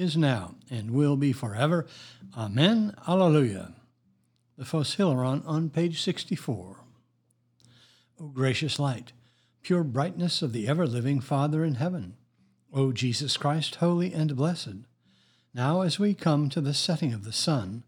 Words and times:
is 0.00 0.16
now, 0.16 0.54
and 0.70 0.90
will 0.90 1.16
be 1.16 1.32
forever. 1.32 1.86
Amen. 2.36 2.94
Alleluia. 3.06 3.74
The 4.56 4.64
Phos 4.64 4.96
Hilaron 4.96 5.46
on 5.46 5.68
page 5.68 6.00
64. 6.00 6.78
O 8.18 8.26
gracious 8.28 8.78
light, 8.78 9.12
pure 9.62 9.84
brightness 9.84 10.40
of 10.40 10.52
the 10.52 10.66
ever 10.68 10.86
living 10.86 11.20
Father 11.20 11.64
in 11.64 11.74
heaven, 11.74 12.16
O 12.72 12.92
Jesus 12.92 13.36
Christ, 13.36 13.76
holy 13.76 14.12
and 14.12 14.36
blessed, 14.36 14.86
now 15.52 15.82
as 15.82 15.98
we 15.98 16.14
come 16.14 16.48
to 16.48 16.60
the 16.60 16.74
setting 16.74 17.12
of 17.12 17.24
the 17.24 17.32
sun, 17.32 17.84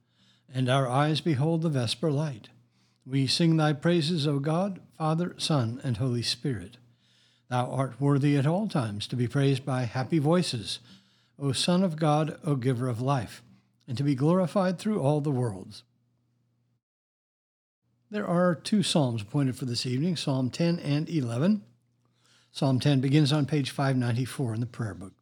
and 0.52 0.68
our 0.68 0.88
eyes 0.88 1.20
behold 1.20 1.62
the 1.62 1.68
vesper 1.70 2.10
light, 2.10 2.50
we 3.06 3.26
sing 3.26 3.56
thy 3.56 3.72
praises, 3.72 4.26
O 4.26 4.38
God, 4.38 4.80
Father, 4.98 5.34
Son, 5.38 5.80
and 5.82 5.96
Holy 5.96 6.22
Spirit. 6.22 6.76
Thou 7.48 7.70
art 7.70 8.00
worthy 8.00 8.36
at 8.36 8.46
all 8.46 8.68
times 8.68 9.06
to 9.08 9.16
be 9.16 9.28
praised 9.28 9.64
by 9.64 9.84
happy 9.84 10.18
voices 10.18 10.78
O 11.38 11.52
Son 11.52 11.82
of 11.82 11.96
God, 11.96 12.38
O 12.44 12.56
Giver 12.56 12.88
of 12.88 13.00
life, 13.00 13.42
and 13.88 13.96
to 13.96 14.04
be 14.04 14.14
glorified 14.14 14.78
through 14.78 15.00
all 15.00 15.20
the 15.20 15.30
worlds. 15.30 15.82
There 18.10 18.26
are 18.26 18.54
two 18.54 18.82
psalms 18.82 19.22
appointed 19.22 19.56
for 19.56 19.64
this 19.64 19.86
evening 19.86 20.16
Psalm 20.16 20.50
10 20.50 20.78
and 20.78 21.08
11. 21.08 21.62
Psalm 22.50 22.78
10 22.78 23.00
begins 23.00 23.32
on 23.32 23.46
page 23.46 23.70
594 23.70 24.54
in 24.54 24.60
the 24.60 24.66
prayer 24.66 24.92
book. 24.92 25.14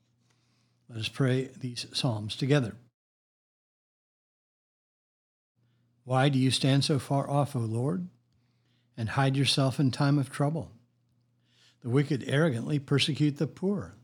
Let 0.89 0.99
us 0.99 1.09
pray 1.09 1.51
these 1.57 1.87
psalms 1.93 2.35
together. 2.35 2.75
Why 6.03 6.29
do 6.29 6.41
you 6.41 6.51
stand 6.51 6.85
so 6.85 6.99
far 6.99 7.31
off, 7.31 7.55
O 7.55 7.61
Lord, 7.61 8.09
and 8.97 9.11
hide 9.11 9.37
yourself 9.37 9.79
in 9.79 9.93
time 9.93 10.19
of 10.19 10.29
trouble? 10.29 10.73
The 11.83 11.91
wicked 11.91 12.25
arrogantly 12.27 12.81
persecute 12.81 13.39
the 13.39 13.47
poor 13.47 13.95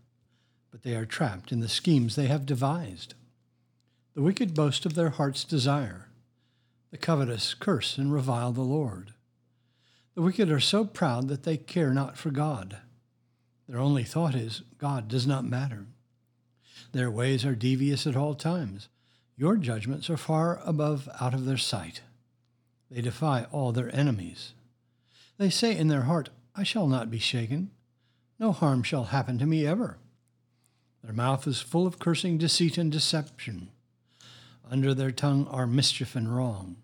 but 0.71 0.83
they 0.83 0.95
are 0.95 1.07
trapped 1.07 1.53
in 1.53 1.61
the 1.61 1.69
schemes 1.69 2.17
they 2.17 2.27
have 2.27 2.47
devised. 2.47 3.15
The 4.15 4.23
wicked 4.23 4.55
boast 4.55 4.87
of 4.87 4.95
their 4.95 5.11
heart's 5.11 5.45
desire. 5.45 6.09
The 6.91 6.99
covetous 6.99 7.55
curse 7.55 7.99
and 7.99 8.13
revile 8.13 8.53
the 8.53 8.63
Lord. 8.63 9.13
The 10.15 10.23
wicked 10.23 10.51
are 10.51 10.61
so 10.61 10.85
proud 10.85 11.29
that 11.29 11.43
they 11.43 11.57
care 11.57 11.93
not 11.93 12.17
for 12.17 12.31
God. 12.31 12.79
Their 13.69 13.79
only 13.79 14.05
thought 14.05 14.35
is, 14.35 14.63
God 14.79 15.09
does 15.09 15.27
not 15.27 15.45
matter. 15.45 15.87
Their 16.93 17.11
ways 17.11 17.45
are 17.45 17.55
devious 17.55 18.07
at 18.07 18.17
all 18.17 18.35
times. 18.35 18.89
Your 19.37 19.57
judgments 19.57 20.09
are 20.09 20.17
far 20.17 20.61
above 20.65 21.09
out 21.21 21.35
of 21.35 21.45
their 21.45 21.59
sight. 21.59 22.01
They 22.91 23.03
defy 23.03 23.47
all 23.51 23.73
their 23.73 23.95
enemies. 23.95 24.55
They 25.37 25.51
say 25.51 25.77
in 25.77 25.89
their 25.89 26.03
heart, 26.03 26.31
I 26.55 26.63
shall 26.63 26.87
not 26.87 27.11
be 27.11 27.19
shaken. 27.19 27.71
No 28.39 28.53
harm 28.53 28.83
shall 28.83 29.05
happen 29.05 29.39
to 29.39 29.47
me 29.47 29.67
ever. 29.67 29.99
Their 31.07 31.15
mouth 31.15 31.47
is 31.47 31.61
full 31.61 31.87
of 31.87 32.01
cursing, 32.01 32.37
deceit, 32.37 32.77
and 32.77 32.91
deception. 32.91 33.69
Under 34.69 34.93
their 34.93 35.13
tongue 35.13 35.47
are 35.47 35.65
mischief 35.65 36.17
and 36.17 36.35
wrong. 36.35 36.79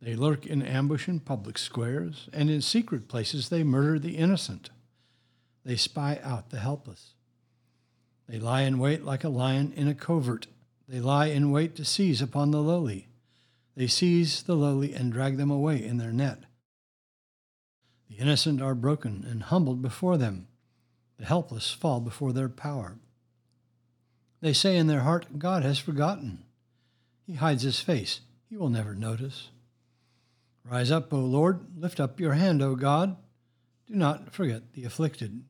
They 0.00 0.16
lurk 0.16 0.44
in 0.44 0.60
ambush 0.60 1.06
in 1.06 1.20
public 1.20 1.56
squares, 1.56 2.28
and 2.32 2.50
in 2.50 2.60
secret 2.60 3.06
places 3.06 3.48
they 3.48 3.62
murder 3.62 4.00
the 4.00 4.16
innocent. 4.16 4.70
They 5.64 5.76
spy 5.76 6.18
out 6.24 6.50
the 6.50 6.58
helpless. 6.58 7.14
They 8.28 8.40
lie 8.40 8.62
in 8.62 8.80
wait 8.80 9.04
like 9.04 9.22
a 9.22 9.28
lion 9.28 9.72
in 9.76 9.86
a 9.86 9.94
covert. 9.94 10.48
They 10.88 10.98
lie 10.98 11.26
in 11.26 11.52
wait 11.52 11.76
to 11.76 11.84
seize 11.84 12.20
upon 12.20 12.50
the 12.50 12.60
lowly. 12.60 13.06
They 13.76 13.86
seize 13.86 14.42
the 14.42 14.56
lowly 14.56 14.94
and 14.94 15.12
drag 15.12 15.36
them 15.36 15.50
away 15.50 15.80
in 15.84 15.98
their 15.98 16.12
net. 16.12 16.40
The 18.10 18.16
innocent 18.16 18.60
are 18.60 18.74
broken 18.74 19.24
and 19.30 19.44
humbled 19.44 19.80
before 19.80 20.16
them. 20.16 20.48
The 21.18 21.26
helpless 21.26 21.70
fall 21.70 22.00
before 22.00 22.32
their 22.32 22.48
power. 22.48 22.98
They 24.42 24.52
say 24.52 24.76
in 24.76 24.88
their 24.88 25.00
heart, 25.00 25.38
God 25.38 25.62
has 25.62 25.78
forgotten. 25.78 26.42
He 27.24 27.34
hides 27.34 27.62
his 27.62 27.80
face. 27.80 28.20
He 28.50 28.56
will 28.56 28.68
never 28.68 28.94
notice. 28.94 29.50
Rise 30.64 30.90
up, 30.90 31.12
O 31.12 31.18
Lord. 31.18 31.60
Lift 31.78 32.00
up 32.00 32.18
your 32.18 32.34
hand, 32.34 32.60
O 32.60 32.74
God. 32.74 33.16
Do 33.86 33.94
not 33.94 34.34
forget 34.34 34.72
the 34.72 34.84
afflicted. 34.84 35.44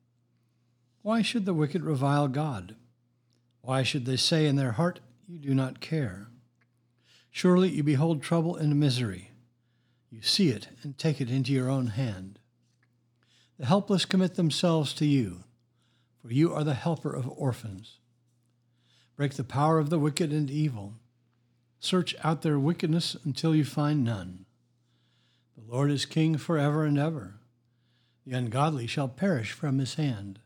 Why 1.01 1.23
should 1.23 1.45
the 1.45 1.55
wicked 1.55 1.83
revile 1.83 2.27
God? 2.27 2.75
Why 3.61 3.81
should 3.81 4.05
they 4.05 4.15
say 4.15 4.45
in 4.45 4.57
their 4.57 4.73
heart, 4.73 4.99
You 5.27 5.39
do 5.39 5.55
not 5.55 5.81
care? 5.81 6.27
Surely 7.31 7.69
you 7.69 7.81
behold 7.81 8.21
trouble 8.21 8.55
and 8.55 8.79
misery. 8.79 9.31
You 10.11 10.21
see 10.21 10.49
it 10.49 10.67
and 10.83 10.95
take 10.97 11.19
it 11.19 11.31
into 11.31 11.51
your 11.51 11.69
own 11.69 11.87
hand. 11.87 12.37
The 13.57 13.65
helpless 13.65 14.05
commit 14.05 14.35
themselves 14.35 14.93
to 14.95 15.05
you, 15.07 15.45
for 16.21 16.31
you 16.31 16.53
are 16.53 16.63
the 16.63 16.75
helper 16.75 17.11
of 17.11 17.27
orphans. 17.27 17.97
Break 19.15 19.33
the 19.33 19.43
power 19.43 19.79
of 19.79 19.89
the 19.89 19.99
wicked 19.99 20.31
and 20.31 20.49
evil. 20.49 20.95
Search 21.79 22.15
out 22.23 22.41
their 22.41 22.57
wickedness 22.57 23.15
until 23.23 23.55
you 23.55 23.65
find 23.65 24.03
none. 24.03 24.45
The 25.55 25.71
Lord 25.71 25.91
is 25.91 26.05
king 26.05 26.37
forever 26.37 26.85
and 26.85 26.97
ever. 26.97 27.35
The 28.25 28.35
ungodly 28.35 28.87
shall 28.87 29.07
perish 29.07 29.51
from 29.51 29.79
his 29.79 29.95
hand. 29.95 30.39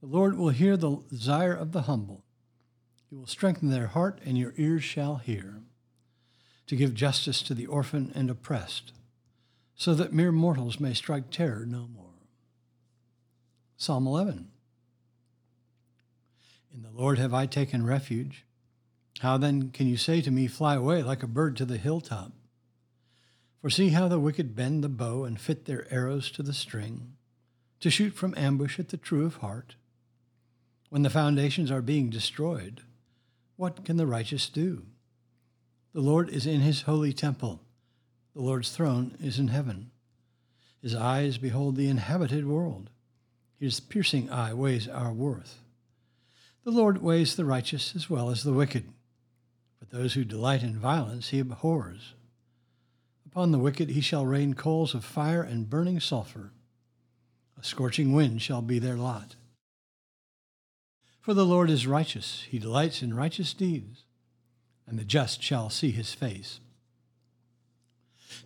The 0.00 0.06
Lord 0.06 0.36
will 0.36 0.50
hear 0.50 0.76
the 0.76 0.98
desire 1.08 1.54
of 1.54 1.72
the 1.72 1.82
humble. 1.82 2.24
He 3.08 3.16
will 3.16 3.26
strengthen 3.26 3.70
their 3.70 3.88
heart, 3.88 4.20
and 4.24 4.36
your 4.36 4.52
ears 4.56 4.84
shall 4.84 5.16
hear, 5.16 5.62
to 6.66 6.76
give 6.76 6.94
justice 6.94 7.42
to 7.42 7.54
the 7.54 7.66
orphan 7.66 8.12
and 8.14 8.30
oppressed, 8.30 8.92
so 9.74 9.94
that 9.94 10.12
mere 10.12 10.30
mortals 10.30 10.78
may 10.78 10.92
strike 10.92 11.30
terror 11.30 11.64
no 11.66 11.88
more. 11.88 12.04
Psalm 13.76 14.06
11. 14.06 14.48
In 16.74 16.82
the 16.82 16.90
Lord 16.90 17.18
have 17.18 17.34
I 17.34 17.46
taken 17.46 17.84
refuge. 17.84 18.44
How 19.20 19.36
then 19.36 19.70
can 19.70 19.86
you 19.86 19.96
say 19.96 20.20
to 20.20 20.30
me, 20.30 20.46
Fly 20.46 20.74
away 20.74 21.02
like 21.02 21.22
a 21.22 21.28
bird 21.28 21.56
to 21.56 21.64
the 21.64 21.78
hilltop? 21.78 22.32
For 23.60 23.70
see 23.70 23.88
how 23.88 24.06
the 24.06 24.20
wicked 24.20 24.54
bend 24.54 24.84
the 24.84 24.88
bow 24.88 25.24
and 25.24 25.40
fit 25.40 25.64
their 25.64 25.92
arrows 25.92 26.30
to 26.32 26.42
the 26.42 26.52
string, 26.52 27.14
to 27.80 27.90
shoot 27.90 28.14
from 28.14 28.34
ambush 28.36 28.78
at 28.78 28.90
the 28.90 28.96
true 28.96 29.26
of 29.26 29.36
heart. 29.36 29.74
When 30.90 31.02
the 31.02 31.10
foundations 31.10 31.70
are 31.70 31.82
being 31.82 32.10
destroyed, 32.10 32.82
what 33.56 33.84
can 33.84 33.96
the 33.96 34.06
righteous 34.06 34.48
do? 34.48 34.84
The 35.92 36.00
Lord 36.00 36.28
is 36.28 36.46
in 36.46 36.60
his 36.60 36.82
holy 36.82 37.12
temple. 37.12 37.60
The 38.34 38.42
Lord's 38.42 38.70
throne 38.70 39.16
is 39.20 39.38
in 39.38 39.48
heaven. 39.48 39.90
His 40.80 40.94
eyes 40.94 41.38
behold 41.38 41.74
the 41.74 41.88
inhabited 41.88 42.46
world. 42.46 42.90
His 43.58 43.80
piercing 43.80 44.30
eye 44.30 44.54
weighs 44.54 44.86
our 44.86 45.12
worth. 45.12 45.60
The 46.68 46.74
Lord 46.74 47.00
weighs 47.00 47.34
the 47.34 47.46
righteous 47.46 47.96
as 47.96 48.10
well 48.10 48.28
as 48.28 48.42
the 48.42 48.52
wicked, 48.52 48.92
but 49.78 49.88
those 49.88 50.12
who 50.12 50.22
delight 50.22 50.62
in 50.62 50.78
violence 50.78 51.30
he 51.30 51.38
abhors. 51.38 52.12
Upon 53.24 53.52
the 53.52 53.58
wicked 53.58 53.88
he 53.88 54.02
shall 54.02 54.26
rain 54.26 54.52
coals 54.52 54.92
of 54.92 55.02
fire 55.02 55.42
and 55.42 55.70
burning 55.70 55.98
sulfur. 55.98 56.52
A 57.58 57.64
scorching 57.64 58.12
wind 58.12 58.42
shall 58.42 58.60
be 58.60 58.78
their 58.78 58.96
lot. 58.96 59.36
For 61.22 61.32
the 61.32 61.46
Lord 61.46 61.70
is 61.70 61.86
righteous, 61.86 62.44
he 62.50 62.58
delights 62.58 63.02
in 63.02 63.16
righteous 63.16 63.54
deeds, 63.54 64.04
and 64.86 64.98
the 64.98 65.04
just 65.04 65.42
shall 65.42 65.70
see 65.70 65.90
his 65.90 66.12
face. 66.12 66.60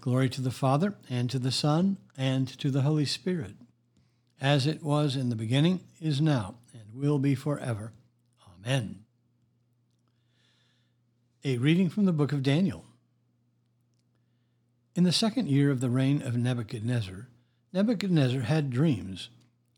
Glory 0.00 0.28
to 0.28 0.40
the 0.40 0.52
Father, 0.52 0.94
and 1.10 1.28
to 1.28 1.40
the 1.40 1.50
Son, 1.50 1.96
and 2.16 2.46
to 2.60 2.70
the 2.70 2.82
Holy 2.82 3.04
Spirit, 3.04 3.56
as 4.40 4.64
it 4.64 4.80
was 4.80 5.16
in 5.16 5.28
the 5.28 5.34
beginning, 5.34 5.80
is 6.00 6.20
now, 6.20 6.54
and 6.72 6.94
will 6.94 7.18
be 7.18 7.34
forever. 7.34 7.90
Amen. 8.64 9.04
A 11.44 11.58
reading 11.58 11.88
from 11.88 12.04
the 12.04 12.12
book 12.12 12.32
of 12.32 12.42
Daniel. 12.42 12.84
In 14.94 15.02
the 15.04 15.12
second 15.12 15.48
year 15.48 15.70
of 15.70 15.80
the 15.80 15.90
reign 15.90 16.22
of 16.22 16.36
Nebuchadnezzar, 16.36 17.28
Nebuchadnezzar 17.72 18.42
had 18.42 18.70
dreams, 18.70 19.30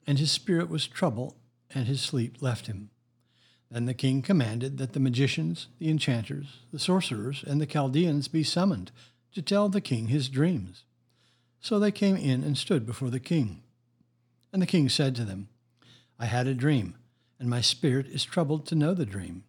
and 0.06 0.18
his 0.18 0.30
spirit 0.30 0.68
was 0.68 0.86
troubled, 0.86 1.34
and 1.74 1.86
his 1.86 2.02
sleep 2.02 2.42
left 2.42 2.66
him. 2.66 2.90
Then 3.70 3.86
the 3.86 3.94
king 3.94 4.20
commanded 4.20 4.76
that 4.78 4.92
the 4.92 5.00
magicians, 5.00 5.68
the 5.78 5.88
enchanters, 5.88 6.58
the 6.70 6.78
sorcerers, 6.78 7.42
and 7.46 7.60
the 7.60 7.66
Chaldeans 7.66 8.28
be 8.28 8.42
summoned 8.42 8.90
to 9.32 9.40
tell 9.40 9.68
the 9.68 9.80
king 9.80 10.08
his 10.08 10.28
dreams. 10.28 10.84
So 11.60 11.78
they 11.78 11.90
came 11.90 12.16
in 12.16 12.44
and 12.44 12.58
stood 12.58 12.84
before 12.84 13.10
the 13.10 13.20
king. 13.20 13.62
And 14.52 14.60
the 14.60 14.66
king 14.66 14.90
said 14.90 15.14
to 15.16 15.24
them, 15.24 15.48
I 16.18 16.26
had 16.26 16.46
a 16.46 16.54
dream 16.54 16.96
and 17.38 17.48
my 17.48 17.60
spirit 17.60 18.06
is 18.06 18.24
troubled 18.24 18.66
to 18.66 18.74
know 18.74 18.94
the 18.94 19.06
dream. 19.06 19.44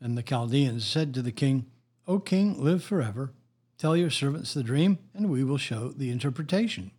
Then 0.00 0.14
the 0.14 0.22
Chaldeans 0.22 0.86
said 0.86 1.12
to 1.14 1.22
the 1.22 1.32
king, 1.32 1.66
O 2.06 2.18
king, 2.18 2.62
live 2.62 2.82
forever. 2.82 3.32
Tell 3.78 3.96
your 3.96 4.10
servants 4.10 4.52
the 4.52 4.62
dream, 4.62 4.98
and 5.14 5.30
we 5.30 5.44
will 5.44 5.58
show 5.58 5.88
the 5.88 6.10
interpretation. 6.10 6.90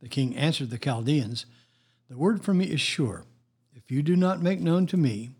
The 0.00 0.08
king 0.08 0.36
answered 0.36 0.70
the 0.70 0.78
Chaldeans, 0.78 1.46
The 2.08 2.18
word 2.18 2.44
from 2.44 2.58
me 2.58 2.66
is 2.66 2.80
sure. 2.80 3.24
If 3.74 3.90
you 3.90 4.02
do 4.02 4.16
not 4.16 4.42
make 4.42 4.60
known 4.60 4.86
to 4.88 4.96
me 4.96 5.30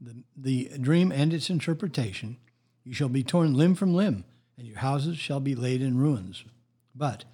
the, 0.00 0.22
the 0.36 0.70
dream 0.78 1.12
and 1.12 1.32
its 1.32 1.50
interpretation, 1.50 2.36
you 2.84 2.94
shall 2.94 3.08
be 3.08 3.22
torn 3.22 3.54
limb 3.54 3.74
from 3.74 3.94
limb, 3.94 4.24
and 4.58 4.66
your 4.66 4.78
houses 4.78 5.18
shall 5.18 5.40
be 5.40 5.54
laid 5.54 5.82
in 5.82 5.98
ruins. 5.98 6.44
But 6.94 7.24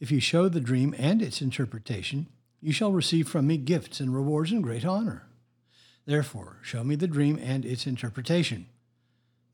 if 0.00 0.10
you 0.10 0.20
show 0.20 0.48
the 0.48 0.60
dream 0.60 0.94
and 0.98 1.22
its 1.22 1.40
interpretation, 1.40 2.26
you 2.60 2.72
shall 2.72 2.92
receive 2.92 3.28
from 3.28 3.46
me 3.46 3.56
gifts 3.56 4.00
and 4.00 4.14
rewards 4.14 4.52
and 4.52 4.62
great 4.62 4.84
honor. 4.84 5.26
Therefore, 6.06 6.58
show 6.62 6.84
me 6.84 6.94
the 6.94 7.08
dream 7.08 7.38
and 7.42 7.64
its 7.64 7.86
interpretation. 7.86 8.66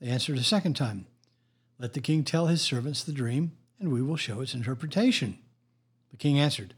They 0.01 0.09
answered 0.09 0.37
a 0.37 0.45
second 0.45 0.75
time, 0.75 1.07
Let 1.79 1.95
the 1.95 2.01
king 2.01 2.25
tell 2.25 2.47
his 2.47 2.61
servants 2.61 3.03
the 3.03 3.13
dream, 3.13 3.53
and 3.81 3.91
we 3.91 4.03
will 4.03 4.17
show 4.17 4.41
its 4.41 4.55
interpretation. 4.55 5.39
The 6.11 6.19
king 6.19 6.39
answered, 6.39 6.75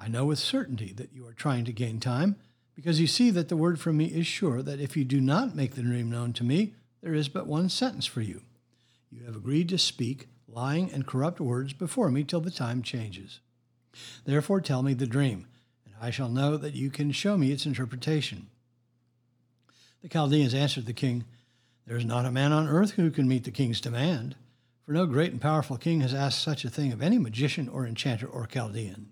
I 0.00 0.08
know 0.08 0.24
with 0.24 0.38
certainty 0.38 0.92
that 0.94 1.12
you 1.12 1.26
are 1.28 1.34
trying 1.34 1.64
to 1.66 1.72
gain 1.72 2.00
time, 2.00 2.36
because 2.74 3.00
you 3.00 3.06
see 3.06 3.30
that 3.30 3.48
the 3.48 3.56
word 3.56 3.78
from 3.78 3.98
me 3.98 4.06
is 4.06 4.26
sure 4.26 4.62
that 4.62 4.80
if 4.80 4.96
you 4.96 5.04
do 5.04 5.20
not 5.20 5.54
make 5.54 5.74
the 5.74 5.82
dream 5.82 6.10
known 6.10 6.32
to 6.32 6.44
me, 6.44 6.72
there 7.02 7.14
is 7.14 7.28
but 7.28 7.46
one 7.46 7.68
sentence 7.68 8.06
for 8.06 8.22
you. 8.22 8.42
You 9.10 9.24
have 9.26 9.36
agreed 9.36 9.68
to 9.68 9.78
speak 9.78 10.28
lying 10.48 10.90
and 10.90 11.06
corrupt 11.06 11.38
words 11.38 11.72
before 11.72 12.10
me 12.10 12.24
till 12.24 12.40
the 12.40 12.50
time 12.50 12.82
changes. 12.82 13.40
Therefore 14.24 14.60
tell 14.60 14.82
me 14.82 14.94
the 14.94 15.06
dream, 15.06 15.46
and 15.84 15.94
I 16.00 16.10
shall 16.10 16.30
know 16.30 16.56
that 16.56 16.74
you 16.74 16.90
can 16.90 17.12
show 17.12 17.36
me 17.36 17.52
its 17.52 17.66
interpretation. 17.66 18.48
The 20.02 20.08
Chaldeans 20.08 20.52
answered 20.52 20.86
the 20.86 20.92
king, 20.92 21.24
There 21.86 21.96
is 21.96 22.04
not 22.04 22.26
a 22.26 22.32
man 22.32 22.50
on 22.50 22.66
earth 22.66 22.92
who 22.92 23.12
can 23.12 23.28
meet 23.28 23.44
the 23.44 23.52
king's 23.52 23.80
demand, 23.80 24.34
for 24.84 24.92
no 24.92 25.06
great 25.06 25.30
and 25.30 25.40
powerful 25.40 25.76
king 25.76 26.00
has 26.00 26.12
asked 26.12 26.42
such 26.42 26.64
a 26.64 26.70
thing 26.70 26.92
of 26.92 27.00
any 27.00 27.18
magician 27.18 27.68
or 27.68 27.86
enchanter 27.86 28.26
or 28.26 28.46
Chaldean. 28.46 29.10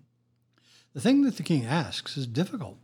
The 0.93 0.99
thing 0.99 1.21
that 1.21 1.37
the 1.37 1.43
king 1.43 1.65
asks 1.65 2.17
is 2.17 2.27
difficult, 2.27 2.77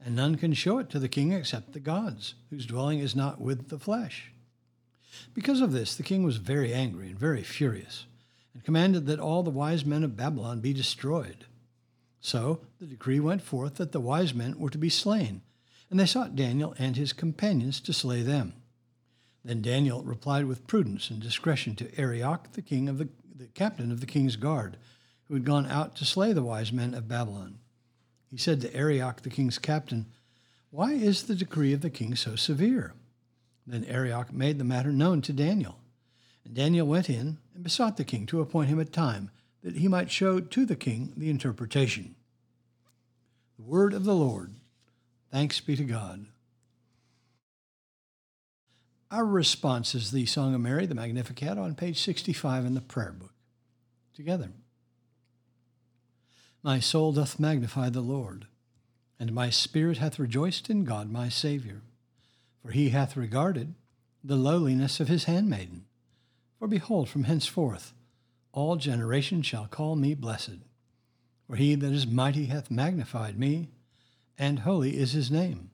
and 0.00 0.14
none 0.14 0.36
can 0.36 0.52
show 0.54 0.78
it 0.78 0.88
to 0.90 1.00
the 1.00 1.08
king 1.08 1.32
except 1.32 1.72
the 1.72 1.80
gods, 1.80 2.34
whose 2.50 2.64
dwelling 2.64 3.00
is 3.00 3.16
not 3.16 3.40
with 3.40 3.70
the 3.70 3.78
flesh. 3.80 4.30
Because 5.34 5.60
of 5.60 5.72
this, 5.72 5.96
the 5.96 6.04
king 6.04 6.22
was 6.22 6.36
very 6.36 6.72
angry 6.72 7.08
and 7.08 7.18
very 7.18 7.42
furious, 7.42 8.06
and 8.54 8.62
commanded 8.62 9.06
that 9.06 9.18
all 9.18 9.42
the 9.42 9.50
wise 9.50 9.84
men 9.84 10.04
of 10.04 10.16
Babylon 10.16 10.60
be 10.60 10.72
destroyed. 10.72 11.46
So 12.20 12.60
the 12.78 12.86
decree 12.86 13.18
went 13.18 13.42
forth 13.42 13.74
that 13.76 13.90
the 13.90 14.00
wise 14.00 14.32
men 14.32 14.60
were 14.60 14.70
to 14.70 14.78
be 14.78 14.88
slain, 14.88 15.42
and 15.90 15.98
they 15.98 16.06
sought 16.06 16.36
Daniel 16.36 16.74
and 16.78 16.96
his 16.96 17.12
companions 17.12 17.80
to 17.80 17.92
slay 17.92 18.22
them. 18.22 18.52
Then 19.44 19.62
Daniel 19.62 20.02
replied 20.02 20.44
with 20.44 20.66
prudence 20.66 21.10
and 21.10 21.20
discretion 21.20 21.74
to 21.76 21.98
Arioch, 21.98 22.52
the 22.52 22.62
king 22.62 22.88
of 22.88 22.98
the, 22.98 23.08
the 23.34 23.46
captain 23.46 23.90
of 23.90 24.00
the 24.00 24.06
king's 24.06 24.36
guard, 24.36 24.76
who 25.24 25.34
had 25.34 25.44
gone 25.44 25.66
out 25.66 25.96
to 25.96 26.04
slay 26.04 26.32
the 26.32 26.42
wise 26.42 26.72
men 26.72 26.94
of 26.94 27.08
Babylon. 27.08 27.58
He 28.30 28.36
said 28.36 28.60
to 28.60 28.74
Arioch, 28.74 29.22
the 29.22 29.30
king's 29.30 29.58
captain, 29.58 30.06
Why 30.70 30.92
is 30.92 31.22
the 31.22 31.34
decree 31.34 31.72
of 31.72 31.80
the 31.80 31.90
king 31.90 32.14
so 32.14 32.36
severe? 32.36 32.92
Then 33.66 33.84
Arioch 33.84 34.32
made 34.32 34.58
the 34.58 34.64
matter 34.64 34.92
known 34.92 35.22
to 35.22 35.32
Daniel. 35.32 35.78
And 36.44 36.54
Daniel 36.54 36.86
went 36.86 37.08
in 37.08 37.38
and 37.54 37.64
besought 37.64 37.96
the 37.96 38.04
king 38.04 38.26
to 38.26 38.40
appoint 38.40 38.68
him 38.68 38.78
a 38.78 38.84
time 38.84 39.30
that 39.62 39.76
he 39.76 39.88
might 39.88 40.10
show 40.10 40.40
to 40.40 40.66
the 40.66 40.76
king 40.76 41.12
the 41.16 41.30
interpretation. 41.30 42.14
The 43.56 43.64
word 43.64 43.92
of 43.92 44.04
the 44.04 44.14
Lord. 44.14 44.54
Thanks 45.30 45.60
be 45.60 45.76
to 45.76 45.84
God. 45.84 46.26
Our 49.10 49.24
response 49.24 49.94
is 49.94 50.10
the 50.10 50.26
Song 50.26 50.54
of 50.54 50.60
Mary, 50.60 50.86
the 50.86 50.94
Magnificat, 50.94 51.56
on 51.58 51.74
page 51.74 52.00
65 52.00 52.64
in 52.64 52.74
the 52.74 52.80
prayer 52.80 53.12
book. 53.12 53.32
Together. 54.14 54.50
My 56.62 56.80
soul 56.80 57.12
doth 57.12 57.38
magnify 57.38 57.90
the 57.90 58.00
Lord, 58.00 58.46
and 59.18 59.32
my 59.32 59.48
spirit 59.48 59.98
hath 59.98 60.18
rejoiced 60.18 60.68
in 60.68 60.84
God 60.84 61.10
my 61.10 61.28
Saviour 61.28 61.82
for 62.68 62.72
he 62.72 62.90
hath 62.90 63.16
regarded 63.16 63.74
the 64.22 64.36
lowliness 64.36 65.00
of 65.00 65.08
his 65.08 65.24
handmaiden. 65.24 65.86
For 66.58 66.68
behold, 66.68 67.08
from 67.08 67.24
henceforth 67.24 67.94
all 68.52 68.76
generations 68.76 69.46
shall 69.46 69.66
call 69.68 69.96
me 69.96 70.14
blessed. 70.14 70.58
For 71.46 71.56
he 71.56 71.74
that 71.76 71.92
is 71.92 72.06
mighty 72.06 72.44
hath 72.46 72.70
magnified 72.70 73.38
me, 73.38 73.70
and 74.38 74.60
holy 74.60 74.96
is 74.96 75.12
his 75.12 75.30
name. 75.30 75.70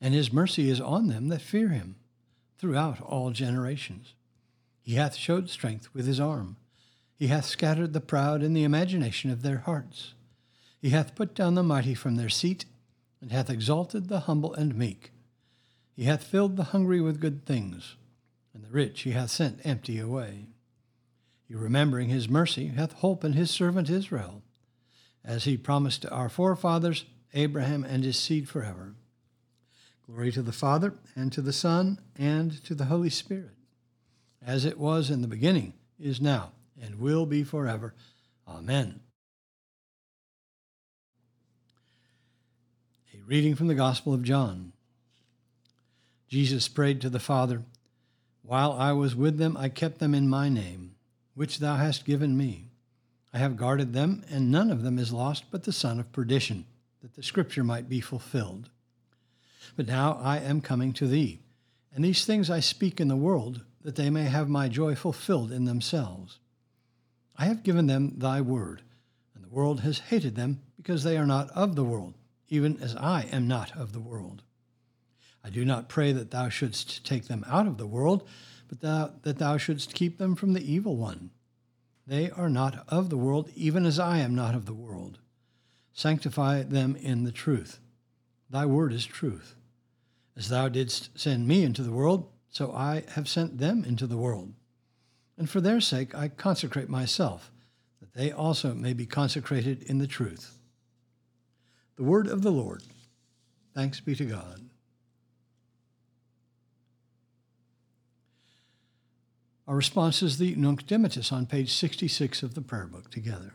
And 0.00 0.14
his 0.14 0.32
mercy 0.32 0.70
is 0.70 0.80
on 0.80 1.08
them 1.08 1.28
that 1.28 1.42
fear 1.42 1.68
him 1.68 1.96
throughout 2.56 3.00
all 3.00 3.30
generations. 3.30 4.14
He 4.80 4.94
hath 4.94 5.16
showed 5.16 5.50
strength 5.50 5.92
with 5.92 6.06
his 6.06 6.20
arm. 6.20 6.56
He 7.16 7.26
hath 7.26 7.44
scattered 7.44 7.92
the 7.92 8.00
proud 8.00 8.42
in 8.42 8.54
the 8.54 8.64
imagination 8.64 9.30
of 9.30 9.42
their 9.42 9.58
hearts. 9.58 10.14
He 10.80 10.90
hath 10.90 11.14
put 11.14 11.34
down 11.34 11.54
the 11.54 11.62
mighty 11.62 11.94
from 11.94 12.16
their 12.16 12.30
seat, 12.30 12.64
and 13.20 13.32
hath 13.32 13.50
exalted 13.50 14.08
the 14.08 14.20
humble 14.20 14.54
and 14.54 14.74
meek. 14.74 15.12
He 15.94 16.04
hath 16.04 16.24
filled 16.24 16.56
the 16.56 16.64
hungry 16.64 17.02
with 17.02 17.20
good 17.20 17.44
things, 17.44 17.96
and 18.54 18.64
the 18.64 18.70
rich 18.70 19.02
he 19.02 19.10
hath 19.10 19.30
sent 19.30 19.60
empty 19.64 19.98
away. 19.98 20.46
He, 21.46 21.54
remembering 21.54 22.08
his 22.08 22.28
mercy, 22.28 22.68
hath 22.68 22.96
holpen 23.00 23.34
his 23.34 23.50
servant 23.50 23.90
Israel, 23.90 24.42
as 25.22 25.44
he 25.44 25.58
promised 25.58 26.02
to 26.02 26.10
our 26.10 26.30
forefathers, 26.30 27.04
Abraham 27.34 27.84
and 27.84 28.04
his 28.04 28.18
seed 28.18 28.48
forever. 28.48 28.94
Glory 30.06 30.32
to 30.32 30.42
the 30.42 30.52
Father, 30.52 30.94
and 31.14 31.32
to 31.32 31.40
the 31.40 31.52
Son, 31.52 31.98
and 32.18 32.64
to 32.64 32.74
the 32.74 32.86
Holy 32.86 33.10
Spirit, 33.10 33.54
as 34.44 34.64
it 34.64 34.78
was 34.78 35.08
in 35.10 35.22
the 35.22 35.28
beginning, 35.28 35.74
is 36.00 36.20
now, 36.20 36.50
and 36.80 36.98
will 36.98 37.26
be 37.26 37.44
forever. 37.44 37.94
Amen. 38.48 39.00
A 43.14 43.22
reading 43.22 43.54
from 43.54 43.68
the 43.68 43.74
Gospel 43.74 44.12
of 44.12 44.24
John. 44.24 44.72
Jesus 46.28 46.66
prayed 46.66 47.00
to 47.00 47.10
the 47.10 47.20
Father, 47.20 47.62
While 48.42 48.72
I 48.72 48.92
was 48.92 49.14
with 49.14 49.38
them, 49.38 49.56
I 49.56 49.68
kept 49.68 49.98
them 49.98 50.14
in 50.14 50.28
my 50.28 50.48
name, 50.48 50.96
which 51.34 51.58
thou 51.58 51.76
hast 51.76 52.04
given 52.04 52.36
me. 52.36 52.70
I 53.32 53.38
have 53.38 53.56
guarded 53.56 53.92
them, 53.92 54.24
and 54.28 54.50
none 54.50 54.70
of 54.70 54.82
them 54.82 54.98
is 54.98 55.12
lost 55.12 55.44
but 55.52 55.62
the 55.62 55.72
son 55.72 56.00
of 56.00 56.10
perdition, 56.10 56.66
that 57.00 57.14
the 57.14 57.22
scripture 57.22 57.64
might 57.64 57.88
be 57.88 58.00
fulfilled. 58.00 58.70
But 59.76 59.86
now 59.86 60.18
I 60.22 60.38
am 60.38 60.60
coming 60.60 60.92
to 60.94 61.06
thee, 61.06 61.40
and 61.94 62.04
these 62.04 62.24
things 62.24 62.50
I 62.50 62.60
speak 62.60 63.00
in 63.00 63.08
the 63.08 63.16
world, 63.16 63.64
that 63.82 63.96
they 63.96 64.10
may 64.10 64.24
have 64.24 64.48
my 64.48 64.68
joy 64.68 64.94
fulfilled 64.94 65.50
in 65.50 65.64
themselves. 65.64 66.38
I 67.36 67.46
have 67.46 67.62
given 67.62 67.86
them 67.86 68.18
thy 68.18 68.40
word, 68.40 68.82
and 69.34 69.42
the 69.42 69.48
world 69.48 69.80
has 69.80 69.98
hated 69.98 70.36
them, 70.36 70.60
because 70.76 71.02
they 71.02 71.16
are 71.16 71.26
not 71.26 71.50
of 71.50 71.76
the 71.76 71.84
world, 71.84 72.14
even 72.48 72.78
as 72.80 72.94
I 72.96 73.26
am 73.32 73.48
not 73.48 73.74
of 73.76 73.92
the 73.92 74.00
world. 74.00 74.42
I 75.42 75.48
do 75.48 75.64
not 75.64 75.88
pray 75.88 76.12
that 76.12 76.30
thou 76.30 76.50
shouldst 76.50 77.06
take 77.06 77.28
them 77.28 77.44
out 77.48 77.66
of 77.66 77.78
the 77.78 77.86
world, 77.86 78.28
but 78.68 78.80
thou, 78.80 79.12
that 79.22 79.38
thou 79.38 79.56
shouldst 79.56 79.94
keep 79.94 80.18
them 80.18 80.36
from 80.36 80.52
the 80.52 80.72
evil 80.72 80.96
one. 80.96 81.30
They 82.06 82.30
are 82.30 82.50
not 82.50 82.84
of 82.88 83.08
the 83.08 83.16
world, 83.16 83.50
even 83.54 83.86
as 83.86 83.98
I 83.98 84.18
am 84.18 84.34
not 84.34 84.54
of 84.54 84.66
the 84.66 84.74
world. 84.74 85.18
Sanctify 85.92 86.62
them 86.62 86.96
in 86.96 87.24
the 87.24 87.32
truth. 87.32 87.80
Thy 88.48 88.66
word 88.66 88.92
is 88.92 89.04
truth. 89.04 89.54
As 90.36 90.48
thou 90.48 90.68
didst 90.68 91.10
send 91.18 91.46
me 91.46 91.64
into 91.64 91.82
the 91.82 91.92
world, 91.92 92.28
so 92.48 92.72
I 92.72 93.04
have 93.10 93.28
sent 93.28 93.58
them 93.58 93.84
into 93.84 94.06
the 94.06 94.16
world. 94.16 94.54
And 95.36 95.48
for 95.48 95.60
their 95.60 95.80
sake 95.80 96.14
I 96.14 96.28
consecrate 96.28 96.88
myself, 96.88 97.50
that 98.00 98.14
they 98.14 98.32
also 98.32 98.74
may 98.74 98.92
be 98.92 99.06
consecrated 99.06 99.82
in 99.82 99.98
the 99.98 100.06
truth. 100.06 100.58
The 101.96 102.04
word 102.04 102.26
of 102.26 102.42
the 102.42 102.50
Lord. 102.50 102.82
Thanks 103.74 104.00
be 104.00 104.14
to 104.16 104.24
God. 104.24 104.70
Our 109.68 109.76
response 109.76 110.22
is 110.22 110.38
the 110.38 110.56
Nunc 110.56 110.84
Dimittis 110.86 111.32
on 111.32 111.46
page 111.46 111.72
66 111.72 112.42
of 112.42 112.54
the 112.54 112.60
prayer 112.60 112.86
book 112.86 113.08
together. 113.10 113.54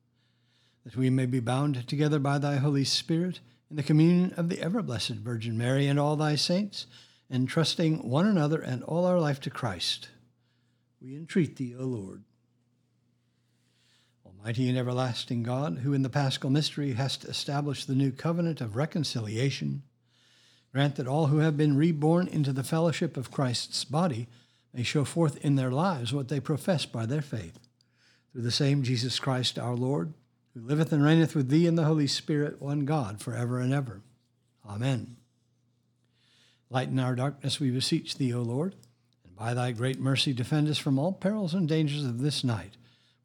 that 0.83 0.95
we 0.95 1.09
may 1.09 1.25
be 1.25 1.39
bound 1.39 1.87
together 1.87 2.19
by 2.19 2.37
thy 2.37 2.57
Holy 2.57 2.83
Spirit 2.83 3.39
in 3.69 3.75
the 3.75 3.83
communion 3.83 4.33
of 4.35 4.49
the 4.49 4.61
ever 4.61 4.81
blessed 4.81 5.11
Virgin 5.11 5.57
Mary 5.57 5.87
and 5.87 5.99
all 5.99 6.15
thy 6.15 6.35
saints, 6.35 6.87
entrusting 7.29 7.97
one 8.07 8.27
another 8.27 8.59
and 8.61 8.83
all 8.83 9.05
our 9.05 9.19
life 9.19 9.39
to 9.41 9.49
Christ. 9.49 10.09
We 11.01 11.15
entreat 11.15 11.55
thee, 11.55 11.75
O 11.77 11.85
Lord. 11.85 12.23
Almighty 14.25 14.67
and 14.67 14.77
everlasting 14.77 15.43
God, 15.43 15.79
who 15.83 15.93
in 15.93 16.01
the 16.01 16.09
paschal 16.09 16.49
mystery 16.49 16.93
hast 16.93 17.25
established 17.25 17.87
the 17.87 17.95
new 17.95 18.11
covenant 18.11 18.59
of 18.59 18.75
reconciliation, 18.75 19.83
grant 20.73 20.95
that 20.95 21.07
all 21.07 21.27
who 21.27 21.37
have 21.37 21.55
been 21.55 21.77
reborn 21.77 22.27
into 22.27 22.51
the 22.51 22.63
fellowship 22.63 23.17
of 23.17 23.31
Christ's 23.31 23.85
body 23.85 24.27
may 24.73 24.83
show 24.83 25.05
forth 25.05 25.37
in 25.45 25.55
their 25.55 25.71
lives 25.71 26.11
what 26.11 26.27
they 26.27 26.39
profess 26.39 26.85
by 26.85 27.05
their 27.05 27.21
faith. 27.21 27.59
Through 28.31 28.41
the 28.43 28.51
same 28.51 28.83
Jesus 28.83 29.19
Christ 29.19 29.59
our 29.59 29.75
Lord, 29.75 30.13
who 30.53 30.61
liveth 30.61 30.91
and 30.91 31.03
reigneth 31.03 31.35
with 31.35 31.49
thee 31.49 31.67
in 31.67 31.75
the 31.75 31.85
Holy 31.85 32.07
Spirit, 32.07 32.61
one 32.61 32.85
God, 32.85 33.21
for 33.21 33.35
ever 33.35 33.59
and 33.59 33.73
ever. 33.73 34.01
Amen. 34.67 35.17
Lighten 36.69 36.99
our 36.99 37.15
darkness, 37.15 37.59
we 37.59 37.69
beseech 37.69 38.17
thee, 38.17 38.33
O 38.33 38.41
Lord, 38.41 38.75
and 39.25 39.35
by 39.35 39.53
thy 39.53 39.71
great 39.71 39.99
mercy 39.99 40.33
defend 40.33 40.69
us 40.69 40.77
from 40.77 40.97
all 40.97 41.11
perils 41.11 41.53
and 41.53 41.67
dangers 41.67 42.05
of 42.05 42.21
this 42.21 42.43
night 42.43 42.77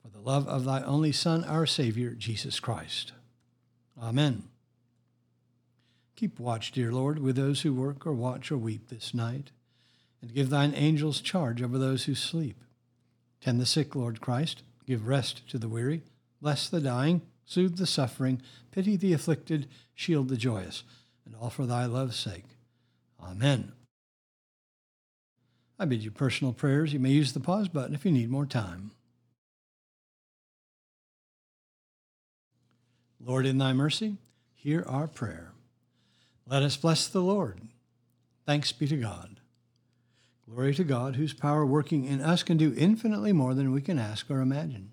for 0.03 0.09
the 0.09 0.19
love 0.19 0.49
of 0.49 0.65
thy 0.65 0.83
only 0.83 1.13
Son, 1.13 1.45
our 1.45 1.67
Savior, 1.67 2.11
Jesus 2.11 2.61
Christ. 2.61 3.13
Amen. 4.01 4.45
Keep 6.17 6.41
watch, 6.41 6.73
dear 6.73 6.91
Lord, 6.91 7.19
with 7.19 7.37
those 7.37 7.61
who 7.61 7.75
work 7.75 8.07
or 8.07 8.13
watch 8.13 8.51
or 8.51 8.57
weep 8.57 8.89
this 8.89 9.13
night, 9.13 9.51
and 10.23 10.35
give 10.35 10.49
thine 10.49 10.73
angels 10.75 11.21
charge 11.21 11.63
over 11.63 11.79
those 11.79 12.05
who 12.05 12.15
sleep. 12.15 12.57
Tend 13.41 13.61
the 13.61 13.67
sick, 13.67 13.95
Lord 13.95 14.21
Christ, 14.21 14.63
give 14.87 15.07
rest 15.07 15.49
to 15.51 15.59
the 15.59 15.69
weary, 15.69 16.03
bless 16.41 16.69
the 16.69 16.81
dying, 16.81 17.23
soothe 17.45 17.77
the 17.77 17.87
suffering, 17.87 18.43
pity 18.71 18.97
the 18.97 19.13
afflicted, 19.13 19.69
shield 19.95 20.29
the 20.29 20.37
joyous, 20.37 20.85
and 21.25 21.35
all 21.35 21.51
for 21.51 21.67
thy 21.67 21.87
love's 21.87 22.17
sake. 22.17 22.45
Amen. 23.23 23.73
I 25.79 25.85
bid 25.85 26.03
you 26.03 26.11
personal 26.11 26.53
prayers. 26.53 26.93
You 26.93 27.01
may 27.01 27.11
use 27.11 27.33
the 27.33 27.41
pause 27.41 27.69
button 27.69 27.95
if 27.95 28.05
you 28.05 28.13
need 28.13 28.31
more 28.31 28.47
time. 28.47 28.93
Lord, 33.21 33.45
in 33.45 33.59
thy 33.59 33.73
mercy, 33.73 34.17
hear 34.55 34.85
our 34.87 35.07
prayer. 35.07 35.53
Let 36.47 36.63
us 36.63 36.77
bless 36.77 37.09
the 37.09 37.21
Lord. 37.21 37.61
Thanks 38.47 38.71
be 38.71 38.87
to 38.87 38.97
God. 38.97 39.41
Glory 40.49 40.75
to 40.75 40.85
God, 40.85 41.17
whose 41.17 41.33
power 41.33 41.67
working 41.67 42.05
in 42.05 42.21
us 42.21 42.45
can 42.45 42.57
do 42.57 42.73
infinitely 42.77 43.33
more 43.33 43.53
than 43.53 43.73
we 43.73 43.83
can 43.83 43.99
ask 43.99 44.31
or 44.31 44.41
imagine. 44.41 44.93